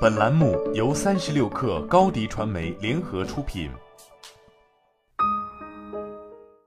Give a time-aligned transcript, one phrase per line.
[0.00, 3.68] 本栏目由三十六氪高低传媒联合出品。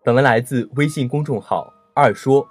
[0.04, 2.46] 本文来自微信公众号“二说”。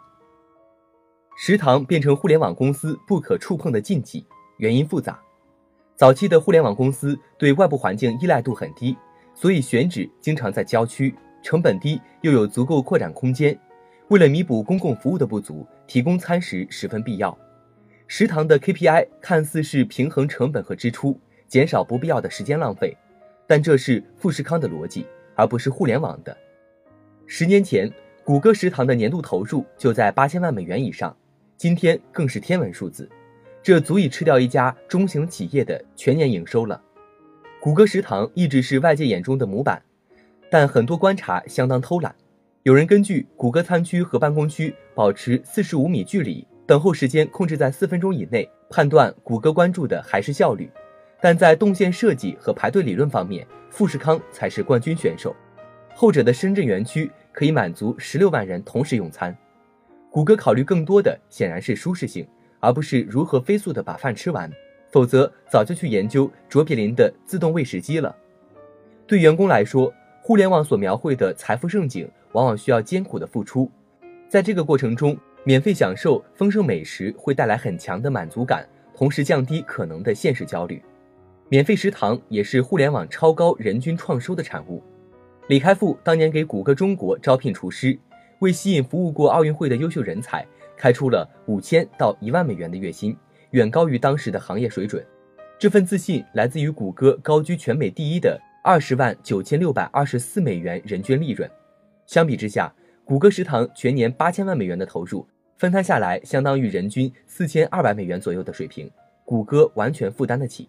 [1.36, 4.24] 食堂变成互联网公司不可触碰的禁忌，
[4.56, 5.20] 原因复杂。
[5.96, 8.96] 早期的互联网公司对外部环境依赖度很低，
[9.34, 13.54] 所以选址经常在郊区，成本低又有足够扩展空间。
[14.08, 17.36] 为了弥补公共服务的不足，提供餐食十分必要。
[18.12, 21.16] 食堂的 KPI 看似是平衡成本和支出，
[21.46, 22.96] 减少不必要的时间浪费，
[23.46, 26.36] 但这是富士康的逻辑，而不是互联网的。
[27.24, 27.88] 十年前，
[28.24, 31.16] 谷歌食堂的年度投入就在八千万美元以上，
[31.56, 33.08] 今天更是天文数字，
[33.62, 36.82] 这足以吃掉一家中型企业的全年营收了。
[37.60, 39.80] 谷歌食堂一直是外界眼中的模板，
[40.50, 42.12] 但很多观察相当偷懒。
[42.64, 46.44] 有人根据谷歌餐区和办公区保持四十五米距离。
[46.70, 50.70] 等候时间控制在四分钟以内，判断谷歌关注的还是效率，
[51.20, 55.34] 但在动线设计和排队理论方面，富士康才是冠军选手。
[55.96, 59.36] 后者的深圳园区可以满足十六万人同时用餐，
[60.12, 62.24] 谷歌考虑更多的显然是舒适性，
[62.60, 64.48] 而不是如何飞速的把饭吃完，
[64.92, 68.14] 否则早就去研究卓别林的自动喂食机了。
[69.08, 69.92] 对员工来说，
[70.22, 73.68] 互联网所描绘的财富盛景，往往需要艰苦的付出，
[74.28, 75.18] 在这个过程中。
[75.42, 80.82] 免费享受丰盛美食会带来很强的满足感，同时降低可能的现实焦虑。
[81.48, 84.82] 免费食堂也是互联网超高人均创收的产物。
[85.48, 87.98] 李开复当年给谷歌中国招聘厨师，
[88.40, 90.46] 为吸引服务过奥运会的优秀人才，
[90.76, 93.16] 开出了五千到一万美元的月薪，
[93.50, 95.04] 远高于当时的行业水准。
[95.58, 101.50] 这份自信来自于谷歌高居全美第一的二十万九千六百二十四美元人均利润。
[102.06, 102.72] 相比之下，
[103.10, 105.26] 谷歌食堂全年八千万美元的投入，
[105.58, 108.88] 分摊下来相当于人均四千二百美元左右的水平，
[109.24, 110.68] 谷歌完全负担得起。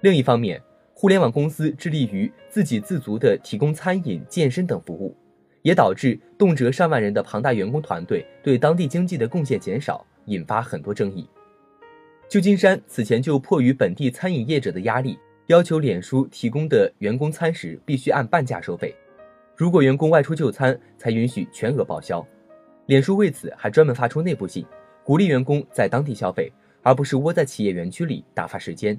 [0.00, 0.58] 另一方面，
[0.94, 5.14] 互联网公司致力于自给自足地提供餐饮、健身等服务，
[5.60, 11.28] 也导致动辄上万人的庞大员工团队对当地经济的贡献减少，引发很多争议。
[12.30, 18.94] 旧金山此前就迫于本地餐饮业者的压力，要求脸书提供的员工餐食必须按半价收费。
[19.62, 22.26] 如果员工外出就餐，才允许全额报销。
[22.86, 24.66] 脸书为此还专门发出内部信，
[25.04, 26.52] 鼓励员工在当地消费，
[26.82, 28.98] 而不是窝在企业园区里打发时间。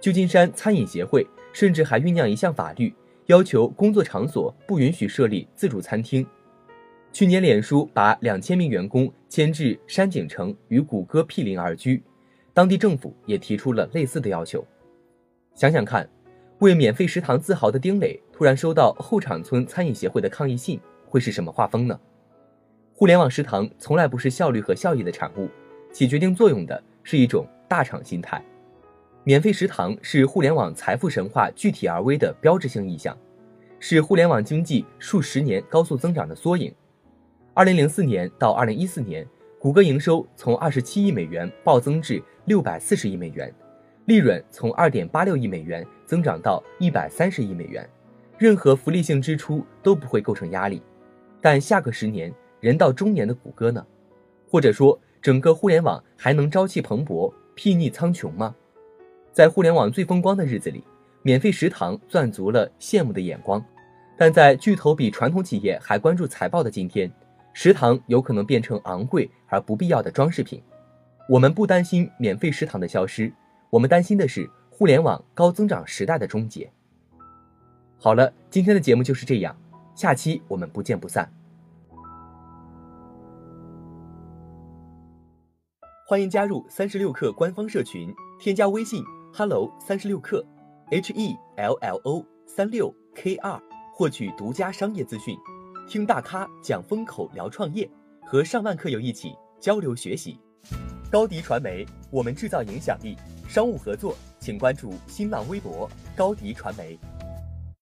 [0.00, 2.94] 旧金山餐饮协会甚至还酝酿一项法律，
[3.26, 6.26] 要求工作场所不允许设立自助餐厅。
[7.12, 12.02] 去年，脸书把两千名员工迁至山景城，与谷歌毗邻而居，
[12.54, 14.66] 当地政府也提出了类似的要求。
[15.54, 16.08] 想想看。
[16.60, 21.96] 为免费食堂自豪的丁磊，突然收到后场村餐饮协会的抗议信，会是什么画风呢？
[22.92, 25.48] 互联网食堂从来不是效率和效益的产物，
[25.92, 28.44] 起决定作用的是一种大厂心态。
[29.22, 33.16] 免费食堂是互联网财富神话具体而微的标志性意象，
[33.78, 36.74] 是互联网经济数十年高速增长的缩影。
[37.54, 39.24] 二零零四年到二零一四年，
[39.60, 43.54] 谷歌营收从二十七亿美元暴增至六百四十亿美元。
[44.06, 47.88] 利润从二点八六亿美元增长到一百三十亿美元，
[48.44, 50.82] 任何福利性支出都不会构成压力。
[51.40, 53.82] 但下个十年，人到中年的谷歌呢？
[54.46, 58.54] 或者说，整个互联网还能朝气蓬勃、睥睨苍穹吗？
[59.32, 60.84] 在互联网最风光的日子里，
[61.22, 63.64] 免费食堂赚足了羡慕的眼光，
[64.14, 67.10] 但在巨头比传统企业还关注财报的今天，
[67.54, 70.62] 食堂有可能变成昂贵而不必要的装饰品。
[71.30, 73.32] 我们不担心免费食堂的消失。
[73.70, 76.70] 我们担心的是互联网高增长时代的终结。
[78.04, 79.56] 好了，今天的节目就是这样，
[79.94, 81.26] 下期我们不见不散。
[86.06, 90.44] 欢迎加入三十六氪官方社群，添加微信 hello 三十六氪
[90.90, 93.58] h e l l o 三六 k 二，
[93.94, 95.34] 获取独家商业资讯，
[95.88, 97.88] 听大咖讲风口，聊创业，
[98.26, 100.38] 和上万课友一起交流学习。
[101.10, 103.16] 高迪传媒，我们制造影响力。
[103.48, 106.98] 商务合作，请关注新浪微博高迪传媒。